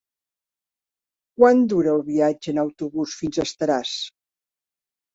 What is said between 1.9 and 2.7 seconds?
el viatge en